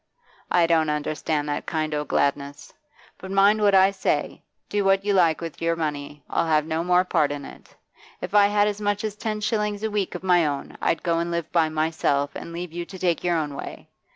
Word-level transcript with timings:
I 0.49 0.65
don't 0.65 0.89
understand 0.89 1.47
that 1.47 1.67
kind 1.67 1.93
o' 1.93 2.03
gladness. 2.03 2.73
But 3.19 3.29
mind 3.29 3.61
what 3.61 3.75
I 3.75 3.91
say; 3.91 4.41
do 4.67 4.83
what 4.83 5.05
you 5.05 5.13
like 5.13 5.41
with 5.41 5.61
your 5.61 5.75
money, 5.75 6.23
I'll 6.27 6.47
have 6.47 6.65
no 6.65 6.83
more 6.83 7.03
part 7.05 7.31
in 7.31 7.45
it. 7.45 7.75
If 8.19 8.33
I 8.33 8.47
had 8.47 8.67
as 8.67 8.81
much 8.81 9.03
as 9.03 9.15
ten 9.15 9.41
shillings 9.41 9.83
a 9.83 9.91
week 9.91 10.15
of 10.15 10.23
my 10.23 10.47
own, 10.47 10.75
I'd 10.81 11.03
go 11.03 11.19
and 11.19 11.29
live 11.29 11.51
by 11.51 11.69
myself, 11.69 12.31
and 12.33 12.51
leave 12.51 12.73
you 12.73 12.83
to 12.83 12.97
take 12.97 13.23
your 13.23 13.37
own 13.37 13.53
way. 13.53 13.89